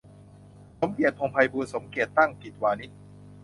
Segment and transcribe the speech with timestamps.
[0.79, 2.97] สมเกียรติ พงษ์ไพบูลย์ สมเกียรติ ตั้งกิจวานิชย์